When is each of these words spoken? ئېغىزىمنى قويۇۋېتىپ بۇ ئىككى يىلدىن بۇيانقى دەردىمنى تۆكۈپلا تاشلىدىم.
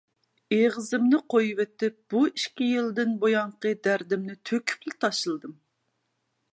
ئېغىزىمنى 0.55 1.19
قويۇۋېتىپ 1.33 1.97
بۇ 2.13 2.23
ئىككى 2.31 2.71
يىلدىن 2.71 3.13
بۇيانقى 3.25 3.77
دەردىمنى 3.89 4.41
تۆكۈپلا 4.51 4.99
تاشلىدىم. 5.07 5.59